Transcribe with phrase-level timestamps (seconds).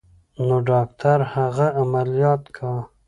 [0.47, 2.71] نو ډاکتر هغه عمليات کا.